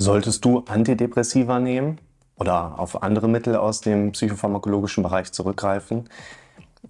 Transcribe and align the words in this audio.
Solltest 0.00 0.44
du 0.44 0.60
Antidepressiva 0.68 1.58
nehmen 1.58 1.98
oder 2.36 2.78
auf 2.78 3.02
andere 3.02 3.28
Mittel 3.28 3.56
aus 3.56 3.80
dem 3.80 4.12
psychopharmakologischen 4.12 5.02
Bereich 5.02 5.32
zurückgreifen? 5.32 6.08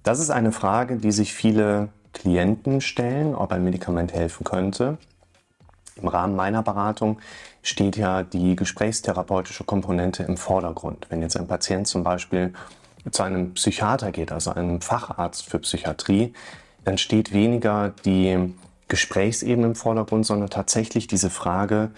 Das 0.02 0.20
ist 0.20 0.28
eine 0.28 0.52
Frage, 0.52 0.98
die 0.98 1.10
sich 1.10 1.32
viele 1.32 1.88
Klienten 2.12 2.82
stellen, 2.82 3.34
ob 3.34 3.50
ein 3.52 3.64
Medikament 3.64 4.12
helfen 4.12 4.44
könnte. 4.44 4.98
Im 5.96 6.08
Rahmen 6.08 6.36
meiner 6.36 6.62
Beratung 6.62 7.18
steht 7.62 7.96
ja 7.96 8.22
die 8.22 8.54
gesprächstherapeutische 8.56 9.64
Komponente 9.64 10.22
im 10.24 10.36
Vordergrund. 10.36 11.06
Wenn 11.08 11.22
jetzt 11.22 11.38
ein 11.38 11.48
Patient 11.48 11.86
zum 11.86 12.04
Beispiel 12.04 12.52
zu 13.10 13.22
einem 13.22 13.54
Psychiater 13.54 14.12
geht, 14.12 14.32
also 14.32 14.50
einem 14.50 14.82
Facharzt 14.82 15.48
für 15.48 15.58
Psychiatrie, 15.60 16.34
dann 16.84 16.98
steht 16.98 17.32
weniger 17.32 17.88
die 18.04 18.54
Gesprächsebene 18.88 19.68
im 19.68 19.74
Vordergrund, 19.74 20.26
sondern 20.26 20.50
tatsächlich 20.50 21.06
diese 21.06 21.30
Frage, 21.30 21.90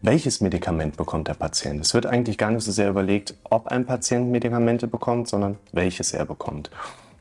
welches 0.00 0.40
Medikament 0.40 0.96
bekommt 0.96 1.28
der 1.28 1.34
Patient? 1.34 1.80
Es 1.80 1.94
wird 1.94 2.06
eigentlich 2.06 2.38
gar 2.38 2.50
nicht 2.50 2.64
so 2.64 2.72
sehr 2.72 2.88
überlegt, 2.88 3.34
ob 3.44 3.68
ein 3.68 3.84
Patient 3.84 4.30
Medikamente 4.30 4.86
bekommt, 4.86 5.28
sondern 5.28 5.56
welches 5.72 6.12
er 6.12 6.24
bekommt. 6.24 6.70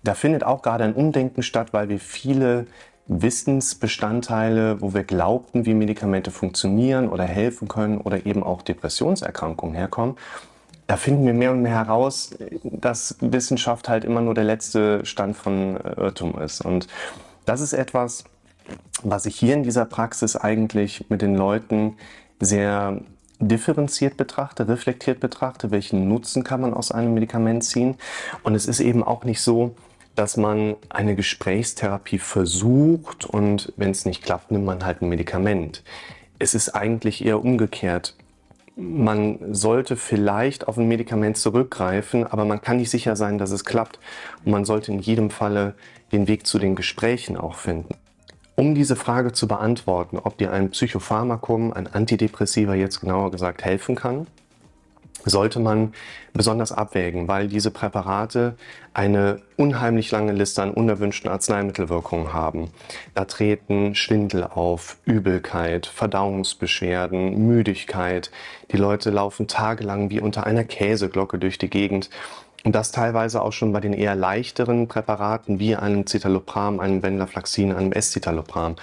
Da 0.03 0.13
findet 0.13 0.43
auch 0.43 0.61
gerade 0.61 0.83
ein 0.83 0.93
Umdenken 0.93 1.41
statt, 1.41 1.73
weil 1.73 1.89
wir 1.89 1.99
viele 1.99 2.67
Wissensbestandteile, 3.07 4.81
wo 4.81 4.93
wir 4.93 5.03
glaubten, 5.03 5.65
wie 5.65 5.73
Medikamente 5.73 6.29
funktionieren 6.29 7.09
oder 7.09 7.23
helfen 7.23 7.67
können 7.67 7.99
oder 7.99 8.25
eben 8.25 8.43
auch 8.43 8.61
Depressionserkrankungen 8.61 9.75
herkommen, 9.75 10.15
da 10.87 10.95
finden 10.95 11.25
wir 11.25 11.33
mehr 11.33 11.51
und 11.51 11.61
mehr 11.61 11.73
heraus, 11.73 12.35
dass 12.63 13.17
Wissenschaft 13.19 13.89
halt 13.89 14.05
immer 14.05 14.21
nur 14.21 14.33
der 14.33 14.45
letzte 14.45 15.05
Stand 15.05 15.35
von 15.35 15.77
Irrtum 15.77 16.39
ist. 16.39 16.61
Und 16.61 16.87
das 17.45 17.59
ist 17.59 17.73
etwas, 17.73 18.23
was 19.03 19.25
ich 19.25 19.35
hier 19.35 19.53
in 19.53 19.63
dieser 19.63 19.85
Praxis 19.85 20.35
eigentlich 20.35 21.09
mit 21.09 21.21
den 21.21 21.35
Leuten 21.35 21.97
sehr 22.39 23.01
differenziert 23.39 24.17
betrachte, 24.17 24.67
reflektiert 24.67 25.19
betrachte, 25.19 25.71
welchen 25.71 26.07
Nutzen 26.07 26.43
kann 26.43 26.61
man 26.61 26.73
aus 26.73 26.91
einem 26.91 27.13
Medikament 27.13 27.63
ziehen. 27.63 27.95
Und 28.43 28.55
es 28.55 28.65
ist 28.65 28.79
eben 28.79 29.03
auch 29.03 29.23
nicht 29.23 29.41
so, 29.41 29.75
dass 30.15 30.35
man 30.35 30.75
eine 30.89 31.15
Gesprächstherapie 31.15 32.17
versucht 32.17 33.25
und 33.25 33.71
wenn 33.77 33.91
es 33.91 34.05
nicht 34.05 34.23
klappt, 34.23 34.49
nimmt 34.49 34.65
man 34.65 34.83
halt 34.83 35.01
ein 35.01 35.09
Medikament. 35.09 35.83
Es 36.39 36.55
ist 36.55 36.69
eigentlich 36.69 37.23
eher 37.23 37.43
umgekehrt. 37.43 38.15
Man 38.75 39.53
sollte 39.53 39.95
vielleicht 39.95 40.67
auf 40.67 40.77
ein 40.77 40.87
Medikament 40.87 41.37
zurückgreifen, 41.37 42.25
aber 42.25 42.45
man 42.45 42.61
kann 42.61 42.77
nicht 42.77 42.89
sicher 42.89 43.15
sein, 43.15 43.37
dass 43.37 43.51
es 43.51 43.65
klappt. 43.65 43.99
Und 44.43 44.51
man 44.51 44.65
sollte 44.65 44.91
in 44.91 44.99
jedem 44.99 45.29
Falle 45.29 45.75
den 46.11 46.27
Weg 46.27 46.45
zu 46.45 46.59
den 46.59 46.75
Gesprächen 46.75 47.37
auch 47.37 47.55
finden. 47.55 47.95
Um 48.59 48.73
diese 48.73 48.95
Frage 48.95 49.33
zu 49.33 49.47
beantworten, 49.47 50.17
ob 50.17 50.39
dir 50.39 50.51
ein 50.51 50.71
Psychopharmakum, 50.71 51.73
ein 51.73 51.85
Antidepressiva 51.85 52.73
jetzt 52.73 53.01
genauer 53.01 53.29
gesagt 53.29 53.63
helfen 53.63 53.93
kann, 53.93 54.25
sollte 55.25 55.59
man 55.59 55.93
besonders 56.33 56.71
abwägen, 56.71 57.27
weil 57.27 57.49
diese 57.49 57.69
Präparate 57.69 58.55
eine 58.95 59.43
unheimlich 59.57 60.09
lange 60.09 60.31
Liste 60.31 60.63
an 60.63 60.71
unerwünschten 60.71 61.29
Arzneimittelwirkungen 61.29 62.33
haben. 62.33 62.71
Da 63.13 63.25
treten 63.25 63.93
Schwindel 63.93 64.43
auf, 64.43 64.97
Übelkeit, 65.05 65.85
Verdauungsbeschwerden, 65.85 67.47
Müdigkeit. 67.47 68.31
Die 68.71 68.77
Leute 68.77 69.11
laufen 69.11 69.47
tagelang 69.47 70.09
wie 70.09 70.19
unter 70.19 70.47
einer 70.47 70.63
Käseglocke 70.63 71.37
durch 71.37 71.59
die 71.59 71.69
Gegend. 71.69 72.09
Und 72.67 72.73
das 72.73 72.91
teilweise 72.91 73.43
auch 73.43 73.53
schon 73.53 73.71
bei 73.71 73.79
den 73.79 73.93
eher 73.93 74.13
leichteren 74.13 74.89
Präparaten 74.89 75.57
wie 75.57 75.77
einem 75.77 76.05
Citalopram, 76.05 76.81
einem 76.81 77.01
Venlafaxin, 77.01 77.71
einem 77.71 77.93
Escitalopram. 77.93 78.75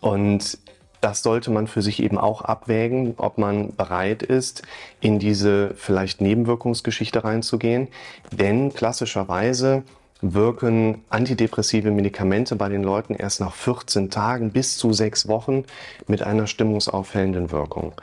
Und 0.00 0.56
das 1.00 1.24
sollte 1.24 1.50
man 1.50 1.66
für 1.66 1.82
sich 1.82 2.00
eben 2.00 2.16
auch 2.16 2.42
abwägen, 2.42 3.14
ob 3.16 3.36
man 3.36 3.74
bereit 3.74 4.22
ist, 4.22 4.62
in 5.00 5.18
diese 5.18 5.74
vielleicht 5.74 6.20
Nebenwirkungsgeschichte 6.20 7.24
reinzugehen. 7.24 7.88
Denn 8.30 8.72
klassischerweise 8.72 9.82
wirken 10.20 11.02
antidepressive 11.08 11.90
Medikamente 11.90 12.54
bei 12.54 12.68
den 12.68 12.84
Leuten 12.84 13.16
erst 13.16 13.40
nach 13.40 13.54
14 13.54 14.10
Tagen 14.10 14.52
bis 14.52 14.78
zu 14.78 14.92
sechs 14.92 15.26
Wochen 15.26 15.64
mit 16.06 16.22
einer 16.22 16.46
stimmungsaufhellenden 16.46 17.50
Wirkung. 17.50 17.94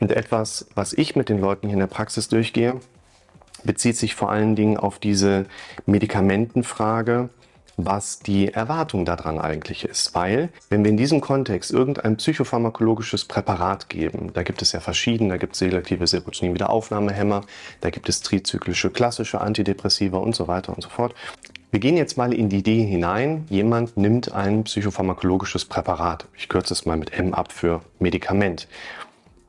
Und 0.00 0.10
etwas, 0.10 0.66
was 0.74 0.92
ich 0.92 1.14
mit 1.14 1.28
den 1.28 1.40
Leuten 1.40 1.68
hier 1.68 1.74
in 1.74 1.78
der 1.78 1.86
Praxis 1.86 2.26
durchgehe, 2.26 2.80
bezieht 3.66 3.96
sich 3.96 4.14
vor 4.14 4.30
allen 4.30 4.56
Dingen 4.56 4.76
auf 4.76 4.98
diese 4.98 5.46
Medikamentenfrage, 5.84 7.28
was 7.76 8.20
die 8.20 8.52
Erwartung 8.52 9.04
daran 9.04 9.38
eigentlich 9.38 9.84
ist. 9.84 10.14
Weil, 10.14 10.48
wenn 10.70 10.82
wir 10.82 10.90
in 10.90 10.96
diesem 10.96 11.20
Kontext 11.20 11.70
irgendein 11.70 12.16
psychopharmakologisches 12.16 13.26
Präparat 13.26 13.88
geben, 13.88 14.30
da 14.32 14.42
gibt 14.42 14.62
es 14.62 14.72
ja 14.72 14.80
verschiedene, 14.80 15.30
da 15.30 15.36
gibt 15.36 15.52
es 15.52 15.58
selektive 15.58 16.06
Serotonin-Wiederaufnahmehämmer, 16.06 17.42
da 17.82 17.90
gibt 17.90 18.08
es 18.08 18.22
trizyklische 18.22 18.90
klassische 18.90 19.40
Antidepressiva 19.40 20.18
und 20.18 20.34
so 20.34 20.48
weiter 20.48 20.74
und 20.74 20.82
so 20.82 20.88
fort. 20.88 21.14
Wir 21.70 21.80
gehen 21.80 21.96
jetzt 21.96 22.16
mal 22.16 22.32
in 22.32 22.48
die 22.48 22.58
Idee 22.58 22.86
hinein, 22.86 23.44
jemand 23.50 23.96
nimmt 23.96 24.32
ein 24.32 24.64
psychopharmakologisches 24.64 25.66
Präparat. 25.66 26.26
Ich 26.38 26.48
kürze 26.48 26.72
es 26.72 26.86
mal 26.86 26.96
mit 26.96 27.12
M 27.12 27.34
ab 27.34 27.52
für 27.52 27.82
Medikament. 27.98 28.68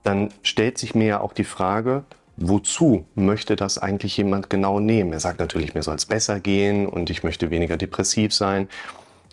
Dann 0.04 0.34
stellt 0.42 0.78
sich 0.78 0.96
mir 0.96 1.08
ja 1.08 1.22
auch 1.22 1.32
die 1.32 1.44
Frage, 1.44 2.04
wozu 2.38 3.06
möchte 3.16 3.56
das 3.56 3.78
eigentlich 3.78 4.16
jemand 4.18 4.50
genau 4.50 4.80
nehmen? 4.80 5.12
Er 5.12 5.20
sagt 5.20 5.40
natürlich, 5.40 5.74
mir 5.74 5.84
soll 5.84 5.96
es 5.96 6.06
besser 6.06 6.40
gehen 6.40 6.88
und 6.88 7.10
ich 7.10 7.24
möchte 7.24 7.50
weniger 7.50 7.78
depressiv 7.78 8.34
sein. 8.34 8.70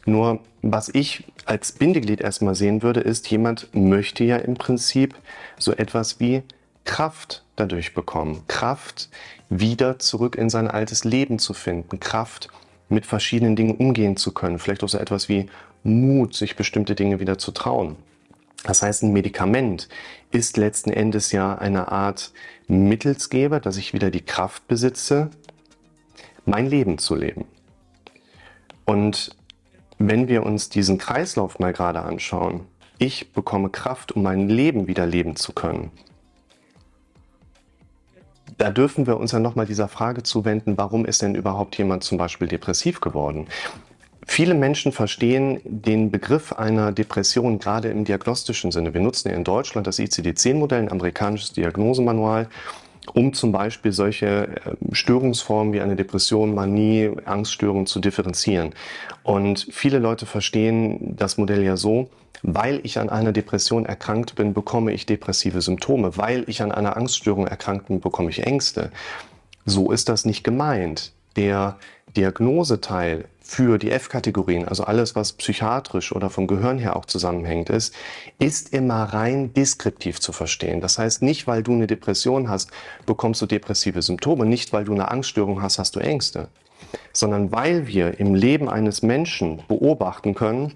Nur 0.06 0.41
was 0.62 0.88
ich 0.88 1.25
als 1.44 1.72
Bindeglied 1.72 2.20
erstmal 2.20 2.54
sehen 2.54 2.82
würde, 2.82 3.00
ist, 3.00 3.31
jemand 3.31 3.69
möchte 3.75 4.25
ja 4.25 4.37
im 4.37 4.54
Prinzip 4.54 5.14
so 5.59 5.72
etwas 5.72 6.20
wie 6.20 6.43
Kraft 6.84 7.44
dadurch 7.56 7.94
bekommen. 7.94 8.43
Kraft, 8.48 9.09
wieder 9.48 9.98
zurück 9.98 10.37
in 10.37 10.50
sein 10.50 10.69
altes 10.69 11.04
Leben 11.04 11.38
zu 11.38 11.54
finden. 11.54 12.00
Kraft, 12.00 12.48
mit 12.88 13.06
verschiedenen 13.06 13.56
Dingen 13.56 13.76
umgehen 13.76 14.16
zu 14.16 14.32
können. 14.32 14.59
Vielleicht 14.59 14.84
auch 14.84 14.88
so 14.88 14.98
etwas 14.98 15.28
wie 15.28 15.47
Mut, 15.82 16.34
sich 16.34 16.56
bestimmte 16.56 16.94
Dinge 16.94 17.20
wieder 17.20 17.38
zu 17.38 17.50
trauen. 17.50 17.97
Das 18.64 18.82
heißt, 18.82 19.04
ein 19.04 19.12
Medikament 19.12 19.88
ist 20.30 20.56
letzten 20.56 20.91
Endes 20.91 21.30
ja 21.32 21.54
eine 21.54 21.92
Art 21.92 22.32
Mittelsgeber, 22.66 23.60
dass 23.60 23.76
ich 23.76 23.92
wieder 23.92 24.10
die 24.10 24.25
Kraft 24.25 24.66
besitze, 24.66 25.30
mein 26.47 26.66
Leben 26.66 26.98
zu 26.98 27.14
leben. 27.14 27.44
Und 28.86 29.36
wenn 29.98 30.28
wir 30.28 30.44
uns 30.44 30.70
diesen 30.70 30.98
Kreislauf 30.98 31.58
mal 31.58 31.72
gerade 31.72 32.02
anschauen, 32.02 32.66
ich 32.98 33.32
bekomme 33.32 33.69
Kraft, 33.69 34.12
um 34.12 34.22
mein 34.22 34.48
Leben 34.48 34.86
wieder 34.86 35.06
leben 35.06 35.36
zu 35.36 35.52
können. 35.52 35.91
Da 38.56 38.70
dürfen 38.70 39.06
wir 39.06 39.19
uns 39.19 39.32
ja 39.32 39.41
nochmal 39.41 39.66
dieser 39.66 39.88
Frage 39.88 40.22
zuwenden, 40.22 40.78
warum 40.78 41.04
ist 41.04 41.22
denn 41.22 41.34
überhaupt 41.34 41.76
jemand 41.76 42.04
zum 42.04 42.19
Beispiel 42.19 42.46
depressiv 42.46 43.00
geworden? 43.00 43.48
Viele 44.34 44.54
Menschen 44.54 44.90
verstehen 44.90 45.60
den 45.62 46.10
Begriff 46.10 46.52
einer 46.52 46.90
Depression 46.90 47.60
gerade 47.60 47.86
im 47.90 48.04
diagnostischen 48.04 48.72
Sinne. 48.72 48.92
Wir 48.92 49.00
nutzen 49.00 49.28
ja 49.28 49.36
in 49.36 49.44
Deutschland 49.44 49.86
das 49.86 50.00
ICD-10-Modell, 50.00 50.80
ein 50.80 50.90
amerikanisches 50.90 51.52
Diagnosemanual, 51.52 52.48
um 53.12 53.32
zum 53.32 53.52
Beispiel 53.52 53.92
solche 53.92 54.48
ähm, 54.66 54.92
Störungsformen 54.92 55.72
wie 55.72 55.80
eine 55.80 55.94
Depression, 55.94 56.52
Manie, 56.52 57.12
Angststörung 57.24 57.86
zu 57.86 58.00
differenzieren. 58.00 58.74
Und 59.22 59.68
viele 59.70 60.00
Leute 60.00 60.26
verstehen 60.26 61.14
das 61.16 61.38
Modell 61.38 61.62
ja 61.62 61.76
so, 61.76 62.10
weil 62.42 62.80
ich 62.82 62.98
an 62.98 63.10
einer 63.10 63.30
Depression 63.30 63.86
erkrankt 63.86 64.34
bin, 64.34 64.52
bekomme 64.52 64.92
ich 64.92 65.06
depressive 65.06 65.62
Symptome. 65.62 66.16
Weil 66.16 66.42
ich 66.48 66.60
an 66.60 66.72
einer 66.72 66.96
Angststörung 66.96 67.46
erkrankt 67.46 67.86
bin, 67.86 68.00
bekomme 68.00 68.30
ich 68.30 68.44
Ängste. 68.44 68.90
So 69.64 69.92
ist 69.92 70.08
das 70.08 70.24
nicht 70.24 70.42
gemeint. 70.42 71.12
Der 71.36 71.78
Diagnoseteil 72.16 73.26
für 73.41 73.78
die 73.78 73.91
F-Kategorien, 73.91 74.66
also 74.66 74.84
alles, 74.84 75.14
was 75.14 75.32
psychiatrisch 75.32 76.12
oder 76.12 76.30
vom 76.30 76.47
Gehirn 76.47 76.78
her 76.78 76.97
auch 76.97 77.04
zusammenhängt 77.04 77.69
ist, 77.69 77.94
ist 78.38 78.72
immer 78.72 79.04
rein 79.04 79.52
deskriptiv 79.52 80.20
zu 80.20 80.32
verstehen. 80.32 80.80
Das 80.80 80.98
heißt, 80.98 81.22
nicht 81.22 81.46
weil 81.46 81.62
du 81.62 81.72
eine 81.72 81.87
Depression 81.87 82.49
hast, 82.49 82.70
bekommst 83.05 83.43
du 83.43 83.46
depressive 83.46 84.00
Symptome, 84.00 84.46
nicht 84.46 84.72
weil 84.72 84.84
du 84.84 84.93
eine 84.93 85.11
Angststörung 85.11 85.61
hast, 85.61 85.78
hast 85.78 85.94
du 85.96 86.00
Ängste, 86.00 86.49
sondern 87.12 87.52
weil 87.52 87.87
wir 87.87 88.19
im 88.19 88.34
Leben 88.34 88.69
eines 88.69 89.02
Menschen 89.02 89.62
beobachten 89.69 90.34
können, 90.34 90.72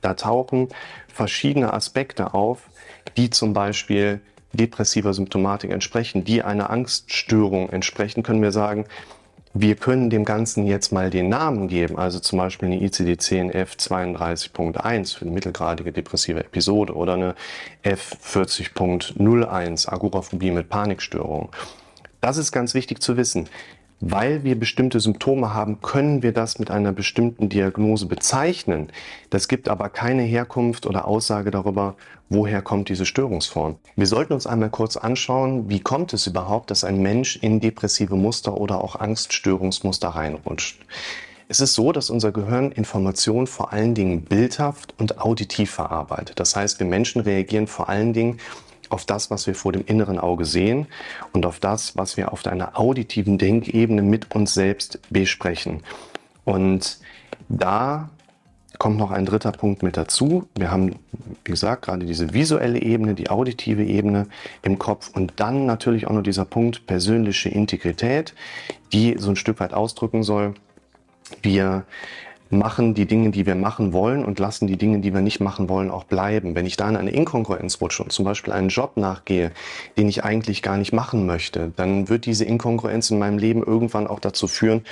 da 0.00 0.14
tauchen 0.14 0.68
verschiedene 1.08 1.74
Aspekte 1.74 2.32
auf, 2.32 2.70
die 3.16 3.28
zum 3.28 3.52
Beispiel 3.52 4.20
depressiver 4.54 5.12
Symptomatik 5.14 5.70
entsprechen, 5.70 6.24
die 6.24 6.42
einer 6.42 6.70
Angststörung 6.70 7.70
entsprechen, 7.70 8.22
können 8.22 8.42
wir 8.42 8.52
sagen, 8.52 8.86
wir 9.54 9.76
können 9.76 10.08
dem 10.08 10.24
Ganzen 10.24 10.66
jetzt 10.66 10.92
mal 10.92 11.10
den 11.10 11.28
Namen 11.28 11.68
geben, 11.68 11.98
also 11.98 12.18
zum 12.20 12.38
Beispiel 12.38 12.68
eine 12.68 12.80
ICD-10 12.80 13.52
F32.1 13.52 15.18
für 15.18 15.26
eine 15.26 15.30
mittelgradige 15.30 15.92
depressive 15.92 16.40
Episode 16.40 16.94
oder 16.94 17.12
eine 17.14 17.34
F40.01 17.84 19.88
Agoraphobie 19.88 20.50
mit 20.50 20.70
Panikstörung. 20.70 21.50
Das 22.20 22.38
ist 22.38 22.52
ganz 22.52 22.72
wichtig 22.72 23.02
zu 23.02 23.16
wissen. 23.16 23.48
Weil 24.04 24.42
wir 24.42 24.58
bestimmte 24.58 24.98
Symptome 24.98 25.54
haben, 25.54 25.80
können 25.80 26.24
wir 26.24 26.32
das 26.32 26.58
mit 26.58 26.72
einer 26.72 26.92
bestimmten 26.92 27.48
Diagnose 27.48 28.06
bezeichnen. 28.06 28.88
Das 29.30 29.46
gibt 29.46 29.68
aber 29.68 29.88
keine 29.88 30.22
Herkunft 30.22 30.86
oder 30.86 31.06
Aussage 31.06 31.52
darüber, 31.52 31.94
woher 32.28 32.62
kommt 32.62 32.88
diese 32.88 33.06
Störungsform. 33.06 33.76
Wir 33.94 34.06
sollten 34.06 34.32
uns 34.32 34.48
einmal 34.48 34.70
kurz 34.70 34.96
anschauen, 34.96 35.70
wie 35.70 35.78
kommt 35.78 36.12
es 36.12 36.26
überhaupt, 36.26 36.72
dass 36.72 36.82
ein 36.82 37.00
Mensch 37.00 37.36
in 37.36 37.60
depressive 37.60 38.16
Muster 38.16 38.56
oder 38.56 38.82
auch 38.82 38.96
Angststörungsmuster 38.96 40.08
reinrutscht. 40.08 40.84
Es 41.46 41.60
ist 41.60 41.74
so, 41.74 41.92
dass 41.92 42.10
unser 42.10 42.32
Gehirn 42.32 42.72
Informationen 42.72 43.46
vor 43.46 43.72
allen 43.72 43.94
Dingen 43.94 44.22
bildhaft 44.22 44.94
und 44.98 45.20
auditiv 45.20 45.70
verarbeitet. 45.70 46.40
Das 46.40 46.56
heißt, 46.56 46.80
wir 46.80 46.86
Menschen 46.86 47.20
reagieren 47.20 47.68
vor 47.68 47.88
allen 47.88 48.12
Dingen 48.12 48.38
auf 48.92 49.04
das, 49.04 49.30
was 49.30 49.46
wir 49.46 49.54
vor 49.54 49.72
dem 49.72 49.84
inneren 49.86 50.18
Auge 50.18 50.44
sehen 50.44 50.86
und 51.32 51.46
auf 51.46 51.60
das, 51.60 51.96
was 51.96 52.16
wir 52.16 52.32
auf 52.32 52.46
einer 52.46 52.78
auditiven 52.78 53.38
Denkebene 53.38 54.02
mit 54.02 54.34
uns 54.34 54.54
selbst 54.54 55.00
besprechen. 55.10 55.82
Und 56.44 56.98
da 57.48 58.10
kommt 58.78 58.98
noch 58.98 59.10
ein 59.12 59.26
dritter 59.26 59.52
Punkt 59.52 59.82
mit 59.82 59.96
dazu. 59.96 60.48
Wir 60.56 60.70
haben, 60.70 60.96
wie 61.44 61.52
gesagt, 61.52 61.82
gerade 61.82 62.04
diese 62.04 62.34
visuelle 62.34 62.80
Ebene, 62.80 63.14
die 63.14 63.30
auditive 63.30 63.84
Ebene 63.84 64.26
im 64.62 64.78
Kopf 64.78 65.10
und 65.14 65.34
dann 65.36 65.66
natürlich 65.66 66.06
auch 66.06 66.12
noch 66.12 66.22
dieser 66.22 66.44
Punkt 66.44 66.86
persönliche 66.86 67.48
Integrität, 67.48 68.34
die 68.92 69.16
so 69.18 69.30
ein 69.30 69.36
Stück 69.36 69.60
weit 69.60 69.72
ausdrücken 69.72 70.22
soll, 70.22 70.54
wir 71.42 71.84
machen 72.52 72.94
die 72.94 73.06
Dinge, 73.06 73.30
die 73.30 73.46
wir 73.46 73.54
machen 73.54 73.92
wollen 73.92 74.24
und 74.24 74.38
lassen 74.38 74.66
die 74.66 74.76
Dinge, 74.76 75.00
die 75.00 75.14
wir 75.14 75.22
nicht 75.22 75.40
machen 75.40 75.68
wollen, 75.68 75.90
auch 75.90 76.04
bleiben. 76.04 76.54
Wenn 76.54 76.66
ich 76.66 76.76
da 76.76 76.88
in 76.88 76.96
eine 76.96 77.10
Inkongruenz 77.10 77.80
rutsche 77.80 78.02
und 78.02 78.12
zum 78.12 78.24
Beispiel 78.24 78.52
einen 78.52 78.68
Job 78.68 78.96
nachgehe, 78.96 79.52
den 79.96 80.08
ich 80.08 80.22
eigentlich 80.22 80.62
gar 80.62 80.76
nicht 80.76 80.92
machen 80.92 81.24
möchte, 81.26 81.72
dann 81.76 82.08
wird 82.08 82.26
diese 82.26 82.44
Inkongruenz 82.44 83.10
in 83.10 83.18
meinem 83.18 83.38
Leben 83.38 83.62
irgendwann 83.62 84.06
auch 84.06 84.20
dazu 84.20 84.48
führen, 84.48 84.84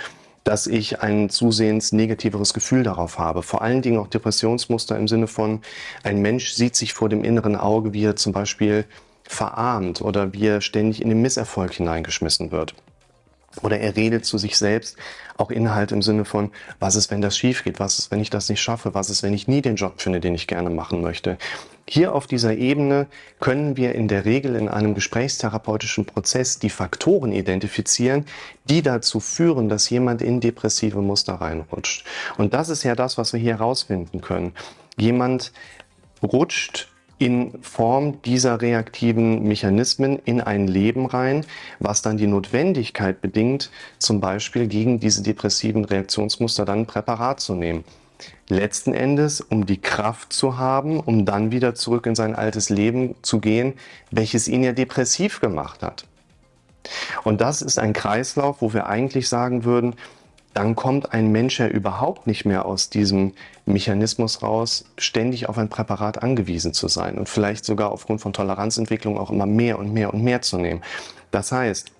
dass 0.42 0.66
ich 0.66 1.02
ein 1.02 1.28
zusehends 1.28 1.92
negativeres 1.92 2.54
Gefühl 2.54 2.82
darauf 2.82 3.18
habe. 3.18 3.42
Vor 3.42 3.60
allen 3.60 3.82
Dingen 3.82 3.98
auch 3.98 4.08
Depressionsmuster 4.08 4.96
im 4.96 5.06
Sinne 5.06 5.26
von, 5.26 5.60
ein 6.02 6.22
Mensch 6.22 6.52
sieht 6.52 6.76
sich 6.76 6.94
vor 6.94 7.10
dem 7.10 7.24
inneren 7.24 7.56
Auge, 7.56 7.92
wie 7.92 8.04
er 8.04 8.16
zum 8.16 8.32
Beispiel 8.32 8.86
verarmt 9.24 10.00
oder 10.00 10.32
wie 10.32 10.46
er 10.46 10.62
ständig 10.62 11.02
in 11.02 11.10
den 11.10 11.20
Misserfolg 11.20 11.74
hineingeschmissen 11.74 12.50
wird. 12.50 12.74
Oder 13.62 13.80
er 13.80 13.96
redet 13.96 14.24
zu 14.24 14.38
sich 14.38 14.56
selbst 14.56 14.96
auch 15.36 15.50
Inhalt 15.50 15.90
im 15.90 16.02
Sinne 16.02 16.24
von, 16.24 16.52
was 16.78 16.94
ist, 16.94 17.10
wenn 17.10 17.20
das 17.20 17.36
schief 17.36 17.64
geht? 17.64 17.80
Was 17.80 17.98
ist, 17.98 18.10
wenn 18.10 18.20
ich 18.20 18.30
das 18.30 18.48
nicht 18.48 18.60
schaffe? 18.60 18.94
Was 18.94 19.10
ist, 19.10 19.22
wenn 19.22 19.34
ich 19.34 19.48
nie 19.48 19.60
den 19.60 19.74
Job 19.74 20.00
finde, 20.00 20.20
den 20.20 20.34
ich 20.34 20.46
gerne 20.46 20.70
machen 20.70 21.02
möchte? 21.02 21.36
Hier 21.88 22.14
auf 22.14 22.28
dieser 22.28 22.54
Ebene 22.54 23.08
können 23.40 23.76
wir 23.76 23.96
in 23.96 24.06
der 24.06 24.24
Regel 24.24 24.54
in 24.54 24.68
einem 24.68 24.94
gesprächstherapeutischen 24.94 26.04
Prozess 26.04 26.60
die 26.60 26.70
Faktoren 26.70 27.32
identifizieren, 27.32 28.26
die 28.66 28.82
dazu 28.82 29.18
führen, 29.18 29.68
dass 29.68 29.90
jemand 29.90 30.22
in 30.22 30.40
depressive 30.40 31.02
Muster 31.02 31.34
reinrutscht. 31.34 32.04
Und 32.38 32.54
das 32.54 32.68
ist 32.68 32.84
ja 32.84 32.94
das, 32.94 33.18
was 33.18 33.32
wir 33.32 33.40
hier 33.40 33.58
herausfinden 33.58 34.20
können. 34.20 34.52
Jemand 34.96 35.52
rutscht 36.22 36.88
in 37.20 37.62
Form 37.62 38.22
dieser 38.22 38.62
reaktiven 38.62 39.46
Mechanismen 39.46 40.18
in 40.24 40.40
ein 40.40 40.66
Leben 40.66 41.04
rein, 41.04 41.44
was 41.78 42.00
dann 42.00 42.16
die 42.16 42.26
Notwendigkeit 42.26 43.20
bedingt, 43.20 43.70
zum 43.98 44.20
Beispiel 44.20 44.66
gegen 44.66 45.00
diese 45.00 45.22
depressiven 45.22 45.84
Reaktionsmuster 45.84 46.64
dann 46.64 46.80
ein 46.80 46.86
Präparat 46.86 47.38
zu 47.38 47.54
nehmen. 47.54 47.84
Letzten 48.48 48.94
Endes, 48.94 49.42
um 49.42 49.66
die 49.66 49.80
Kraft 49.80 50.32
zu 50.32 50.56
haben, 50.56 50.98
um 50.98 51.26
dann 51.26 51.52
wieder 51.52 51.74
zurück 51.74 52.06
in 52.06 52.14
sein 52.14 52.34
altes 52.34 52.70
Leben 52.70 53.14
zu 53.20 53.38
gehen, 53.38 53.74
welches 54.10 54.48
ihn 54.48 54.62
ja 54.62 54.72
depressiv 54.72 55.40
gemacht 55.40 55.82
hat. 55.82 56.06
Und 57.22 57.42
das 57.42 57.60
ist 57.60 57.78
ein 57.78 57.92
Kreislauf, 57.92 58.62
wo 58.62 58.72
wir 58.72 58.86
eigentlich 58.86 59.28
sagen 59.28 59.64
würden, 59.64 59.94
dann 60.54 60.74
kommt 60.74 61.12
ein 61.12 61.30
Mensch 61.30 61.60
ja 61.60 61.68
überhaupt 61.68 62.26
nicht 62.26 62.44
mehr 62.44 62.66
aus 62.66 62.90
diesem 62.90 63.32
Mechanismus 63.66 64.42
raus, 64.42 64.84
ständig 64.98 65.48
auf 65.48 65.58
ein 65.58 65.68
Präparat 65.68 66.22
angewiesen 66.22 66.74
zu 66.74 66.88
sein 66.88 67.18
und 67.18 67.28
vielleicht 67.28 67.64
sogar 67.64 67.92
aufgrund 67.92 68.20
von 68.20 68.32
Toleranzentwicklung 68.32 69.18
auch 69.18 69.30
immer 69.30 69.46
mehr 69.46 69.78
und 69.78 69.92
mehr 69.92 70.12
und 70.12 70.22
mehr 70.24 70.42
zu 70.42 70.58
nehmen. 70.58 70.82
Das 71.30 71.52
heißt, 71.52 71.92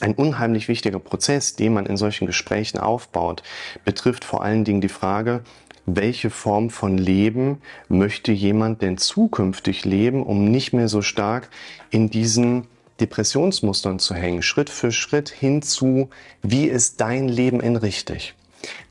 ein 0.00 0.14
unheimlich 0.14 0.68
wichtiger 0.68 0.98
Prozess, 0.98 1.56
den 1.56 1.72
man 1.72 1.86
in 1.86 1.96
solchen 1.96 2.26
Gesprächen 2.26 2.78
aufbaut, 2.78 3.42
betrifft 3.84 4.24
vor 4.24 4.42
allen 4.42 4.64
Dingen 4.64 4.80
die 4.80 4.88
Frage, 4.88 5.42
welche 5.86 6.30
Form 6.30 6.70
von 6.70 6.98
Leben 6.98 7.62
möchte 7.88 8.32
jemand 8.32 8.82
denn 8.82 8.98
zukünftig 8.98 9.84
leben, 9.84 10.24
um 10.24 10.50
nicht 10.50 10.72
mehr 10.72 10.88
so 10.88 11.00
stark 11.00 11.48
in 11.90 12.10
diesen 12.10 12.66
Depressionsmustern 13.00 13.98
zu 13.98 14.14
hängen, 14.14 14.42
Schritt 14.42 14.70
für 14.70 14.92
Schritt 14.92 15.28
hin 15.28 15.62
zu, 15.62 16.08
wie 16.42 16.64
ist 16.64 17.00
dein 17.00 17.28
Leben 17.28 17.60
in 17.60 17.76
richtig. 17.76 18.34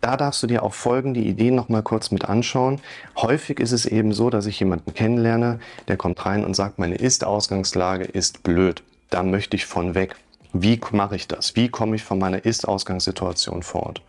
Da 0.02 0.18
darfst 0.18 0.42
du 0.44 0.48
dir 0.48 0.64
auch 0.64 0.74
folgende 0.74 1.20
Ideen 1.20 1.56
noch 1.56 1.70
mal 1.70 1.82
kurz 1.82 2.12
mit 2.12 2.26
anschauen. 2.26 2.82
Häufig 3.18 3.60
ist 3.60 3.72
es 3.72 3.86
eben 3.86 4.14
so, 4.14 4.30
dass 4.30 4.46
ich 4.46 4.60
jemanden 4.60 4.94
kennenlerne, 4.94 5.60
der 5.88 5.98
kommt 5.98 6.26
rein 6.26 6.46
und 6.46 6.56
sagt, 6.56 6.80
meine 6.80 6.96
Ist-Ausgangslage 6.96 8.06
ist 8.06 8.44
blöd. 8.44 8.84
Da 9.10 9.24
möchte 9.24 9.56
ich 9.56 9.66
von 9.66 9.96
weg. 9.96 10.16
Wie 10.58 10.80
mache 10.92 11.18
ich 11.18 11.28
das? 11.28 11.58
Wie 11.58 11.68
komme 11.68 11.98
ich 11.98 12.04
von 12.04 12.18
meiner 12.18 12.46
Ist-Ausgangssituation 12.46 13.62
fort? 13.62 14.02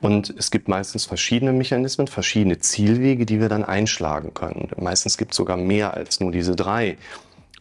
Und 0.00 0.34
es 0.36 0.50
gibt 0.50 0.66
meistens 0.66 1.04
verschiedene 1.04 1.52
Mechanismen, 1.52 2.08
verschiedene 2.08 2.58
Zielwege, 2.58 3.26
die 3.26 3.40
wir 3.40 3.48
dann 3.48 3.64
einschlagen 3.64 4.34
können. 4.34 4.70
Meistens 4.76 5.16
gibt 5.16 5.32
es 5.32 5.36
sogar 5.36 5.56
mehr 5.56 5.94
als 5.94 6.18
nur 6.18 6.32
diese 6.32 6.56
drei. 6.56 6.96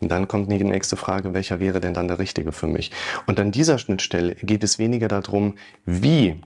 Und 0.03 0.09
dann 0.09 0.27
kommt 0.27 0.51
die 0.51 0.63
nächste 0.63 0.97
Frage, 0.97 1.33
welcher 1.33 1.59
wäre 1.59 1.79
denn 1.79 1.93
dann 1.93 2.09
der 2.09 2.19
richtige 2.19 2.51
für 2.51 2.67
mich? 2.67 2.91
Und 3.25 3.39
an 3.39 3.51
dieser 3.51 3.77
Schnittstelle 3.77 4.35
geht 4.35 4.63
es 4.63 4.77
weniger 4.77 5.07
darum, 5.07 5.55
wie 5.85 6.41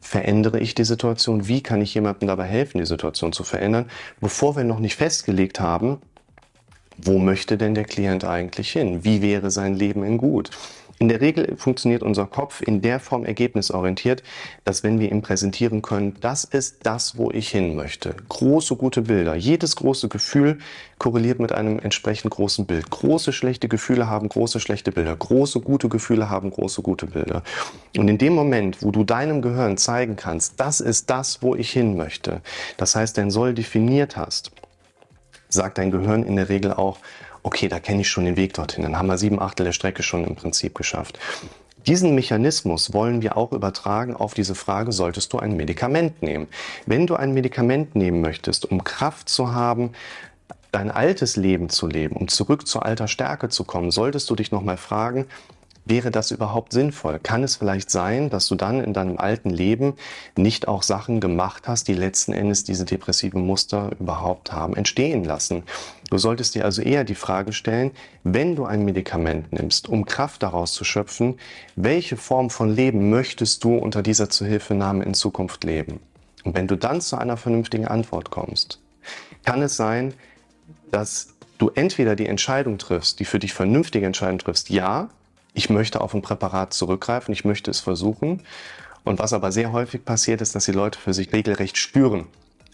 verändere 0.00 0.60
ich 0.60 0.74
die 0.74 0.84
Situation, 0.84 1.48
wie 1.48 1.62
kann 1.62 1.80
ich 1.80 1.94
jemandem 1.94 2.28
dabei 2.28 2.44
helfen, 2.44 2.78
die 2.78 2.86
Situation 2.86 3.32
zu 3.32 3.42
verändern, 3.42 3.90
bevor 4.20 4.56
wir 4.56 4.64
noch 4.64 4.80
nicht 4.80 4.96
festgelegt 4.96 5.60
haben, 5.60 5.98
wo 6.98 7.18
möchte 7.18 7.56
denn 7.56 7.74
der 7.74 7.84
Klient 7.84 8.24
eigentlich 8.24 8.70
hin? 8.70 9.02
Wie 9.02 9.22
wäre 9.22 9.50
sein 9.50 9.74
Leben 9.74 10.04
in 10.04 10.18
gut? 10.18 10.50
In 11.02 11.08
der 11.08 11.22
Regel 11.22 11.56
funktioniert 11.56 12.02
unser 12.02 12.26
Kopf 12.26 12.60
in 12.60 12.82
der 12.82 13.00
Form 13.00 13.24
ergebnisorientiert, 13.24 14.22
dass 14.64 14.82
wenn 14.82 15.00
wir 15.00 15.10
ihm 15.10 15.22
präsentieren 15.22 15.80
können, 15.80 16.18
das 16.20 16.44
ist 16.44 16.80
das, 16.82 17.16
wo 17.16 17.30
ich 17.30 17.48
hin 17.48 17.74
möchte. 17.74 18.14
Große, 18.28 18.76
gute 18.76 19.00
Bilder. 19.00 19.34
Jedes 19.34 19.76
große 19.76 20.10
Gefühl 20.10 20.58
korreliert 20.98 21.40
mit 21.40 21.52
einem 21.52 21.78
entsprechend 21.78 22.32
großen 22.32 22.66
Bild. 22.66 22.90
Große, 22.90 23.32
schlechte 23.32 23.66
Gefühle 23.66 24.10
haben 24.10 24.28
große, 24.28 24.60
schlechte 24.60 24.92
Bilder. 24.92 25.16
Große, 25.16 25.60
gute 25.60 25.88
Gefühle 25.88 26.28
haben 26.28 26.50
große, 26.50 26.82
gute 26.82 27.06
Bilder. 27.06 27.44
Und 27.96 28.08
in 28.08 28.18
dem 28.18 28.34
Moment, 28.34 28.82
wo 28.82 28.90
du 28.90 29.02
deinem 29.02 29.40
Gehirn 29.40 29.78
zeigen 29.78 30.16
kannst, 30.16 30.60
das 30.60 30.82
ist 30.82 31.08
das, 31.08 31.42
wo 31.42 31.54
ich 31.54 31.70
hin 31.70 31.96
möchte, 31.96 32.42
das 32.76 32.94
heißt, 32.94 33.16
dein 33.16 33.30
Soll 33.30 33.54
definiert 33.54 34.18
hast, 34.18 34.52
sagt 35.48 35.78
dein 35.78 35.90
Gehirn 35.90 36.24
in 36.24 36.36
der 36.36 36.50
Regel 36.50 36.74
auch, 36.74 36.98
okay, 37.42 37.68
da 37.68 37.80
kenne 37.80 38.02
ich 38.02 38.08
schon 38.08 38.24
den 38.24 38.36
Weg 38.36 38.54
dorthin. 38.54 38.82
Dann 38.82 38.96
haben 38.96 39.08
wir 39.08 39.18
sieben 39.18 39.40
Achtel 39.40 39.64
der 39.64 39.72
Strecke 39.72 40.02
schon 40.02 40.24
im 40.24 40.36
Prinzip 40.36 40.74
geschafft. 40.74 41.18
Diesen 41.86 42.14
Mechanismus 42.14 42.92
wollen 42.92 43.22
wir 43.22 43.36
auch 43.38 43.52
übertragen 43.52 44.14
auf 44.14 44.34
diese 44.34 44.54
Frage, 44.54 44.92
solltest 44.92 45.32
du 45.32 45.38
ein 45.38 45.56
Medikament 45.56 46.22
nehmen? 46.22 46.46
Wenn 46.84 47.06
du 47.06 47.16
ein 47.16 47.32
Medikament 47.32 47.94
nehmen 47.94 48.20
möchtest, 48.20 48.70
um 48.70 48.84
Kraft 48.84 49.30
zu 49.30 49.54
haben, 49.54 49.92
dein 50.72 50.90
altes 50.90 51.36
Leben 51.36 51.70
zu 51.70 51.86
leben, 51.86 52.16
um 52.16 52.28
zurück 52.28 52.66
zur 52.66 52.84
alter 52.84 53.08
Stärke 53.08 53.48
zu 53.48 53.64
kommen, 53.64 53.90
solltest 53.90 54.28
du 54.28 54.36
dich 54.36 54.52
nochmal 54.52 54.76
fragen, 54.76 55.26
Wäre 55.84 56.10
das 56.10 56.30
überhaupt 56.30 56.72
sinnvoll? 56.72 57.18
Kann 57.18 57.42
es 57.42 57.56
vielleicht 57.56 57.90
sein, 57.90 58.30
dass 58.30 58.46
du 58.48 58.54
dann 58.54 58.82
in 58.84 58.92
deinem 58.92 59.18
alten 59.18 59.50
Leben 59.50 59.94
nicht 60.36 60.68
auch 60.68 60.82
Sachen 60.82 61.20
gemacht 61.20 61.66
hast, 61.66 61.88
die 61.88 61.94
letzten 61.94 62.32
Endes 62.32 62.64
diese 62.64 62.84
depressiven 62.84 63.44
Muster 63.44 63.90
überhaupt 63.98 64.52
haben 64.52 64.76
entstehen 64.76 65.24
lassen? 65.24 65.64
Du 66.10 66.18
solltest 66.18 66.54
dir 66.54 66.64
also 66.64 66.82
eher 66.82 67.04
die 67.04 67.14
Frage 67.14 67.52
stellen, 67.52 67.92
wenn 68.24 68.56
du 68.56 68.66
ein 68.66 68.84
Medikament 68.84 69.52
nimmst, 69.52 69.88
um 69.88 70.04
Kraft 70.04 70.42
daraus 70.42 70.74
zu 70.74 70.84
schöpfen, 70.84 71.38
welche 71.76 72.16
Form 72.16 72.50
von 72.50 72.74
Leben 72.74 73.10
möchtest 73.10 73.64
du 73.64 73.76
unter 73.76 74.02
dieser 74.02 74.28
Zuhilfenahme 74.28 75.04
in 75.04 75.14
Zukunft 75.14 75.64
leben? 75.64 76.00
Und 76.44 76.54
wenn 76.56 76.66
du 76.66 76.76
dann 76.76 77.00
zu 77.00 77.16
einer 77.16 77.36
vernünftigen 77.36 77.86
Antwort 77.86 78.30
kommst, 78.30 78.80
kann 79.44 79.62
es 79.62 79.76
sein, 79.76 80.14
dass 80.90 81.34
du 81.58 81.70
entweder 81.74 82.16
die 82.16 82.26
Entscheidung 82.26 82.78
triffst, 82.78 83.20
die 83.20 83.24
für 83.24 83.38
dich 83.38 83.52
vernünftige 83.52 84.06
Entscheidung 84.06 84.38
triffst, 84.38 84.70
ja, 84.70 85.10
ich 85.54 85.70
möchte 85.70 86.00
auf 86.00 86.14
ein 86.14 86.22
Präparat 86.22 86.72
zurückgreifen, 86.72 87.32
ich 87.32 87.44
möchte 87.44 87.70
es 87.70 87.80
versuchen. 87.80 88.42
Und 89.04 89.18
was 89.18 89.32
aber 89.32 89.50
sehr 89.52 89.72
häufig 89.72 90.04
passiert, 90.04 90.40
ist, 90.40 90.54
dass 90.54 90.66
die 90.66 90.72
Leute 90.72 90.98
für 90.98 91.14
sich 91.14 91.32
regelrecht 91.32 91.76
spüren, 91.76 92.26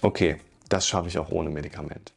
okay, 0.03 0.37
das 0.69 0.89
schaffe 0.89 1.09
ich 1.09 1.19
auch 1.19 1.31
ohne 1.31 1.51
Medikament. 1.51 2.16